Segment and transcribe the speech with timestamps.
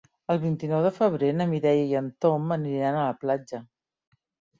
[0.35, 3.61] El vint-i-nou de febrer na Mireia i en Tom aniran a la platja.